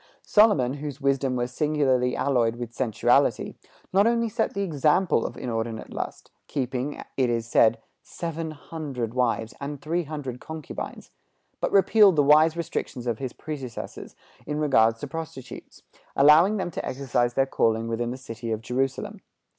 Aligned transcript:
Solomon, 0.25 0.73
whose 0.73 0.99
wisdom 0.99 1.35
was 1.35 1.53
singularly 1.53 2.15
alloyed 2.15 2.55
with 2.55 2.73
sensuality, 2.73 3.53
not 3.93 4.07
only 4.07 4.29
set 4.29 4.55
the 4.55 4.63
example 4.63 5.27
of 5.27 5.37
inordinate 5.37 5.93
lust, 5.93 6.31
keeping, 6.47 7.03
it 7.17 7.29
is 7.29 7.45
said, 7.47 7.77
seven 8.01 8.49
hundred 8.49 9.13
wives 9.13 9.53
and 9.61 9.79
three 9.79 10.05
hundred 10.05 10.39
concubines, 10.41 11.11
but 11.59 11.71
repealed 11.71 12.15
the 12.15 12.23
wise 12.23 12.57
restrictions 12.57 13.05
of 13.05 13.19
his 13.19 13.31
predecessors 13.31 14.15
in 14.47 14.57
regard 14.57 14.95
to 14.95 15.05
prostitutes, 15.07 15.83
allowing 16.15 16.57
them 16.57 16.71
to 16.71 16.83
exercise 16.83 17.35
their 17.35 17.45
calling 17.45 17.87
within 17.87 18.09
the 18.09 18.17
city 18.17 18.51
of 18.51 18.59
Jerusalem. 18.61 19.19